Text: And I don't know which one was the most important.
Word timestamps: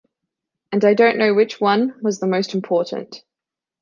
And 0.71 0.83
I 0.83 0.95
don't 0.95 1.19
know 1.19 1.31
which 1.35 1.61
one 1.61 1.93
was 2.01 2.19
the 2.19 2.25
most 2.25 2.55
important. 2.55 3.23